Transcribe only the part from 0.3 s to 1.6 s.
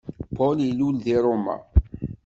Paul ilul di Roma.